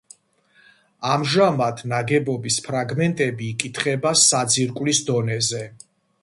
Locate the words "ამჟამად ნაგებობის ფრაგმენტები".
1.15-3.51